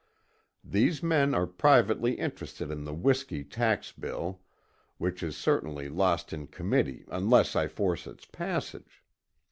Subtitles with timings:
[0.63, 4.41] These men are privately interested in the whiskey tax bill,
[4.97, 9.03] which is certainly lost in committee unless I force its passage.